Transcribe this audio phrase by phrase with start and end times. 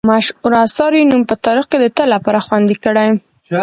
[0.13, 3.07] مشهورو اثارو یې نوم په تاریخ کې د تل لپاره خوندي کړی.